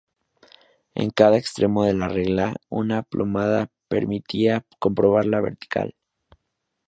En 0.95 1.11
cada 1.11 1.37
extremo 1.37 1.83
de 1.85 1.93
la 1.93 2.07
regla, 2.07 2.55
una 2.69 3.03
plomada 3.03 3.69
permitía 3.87 4.65
comprobar 4.79 5.27
la 5.27 5.41
vertical. 5.41 5.93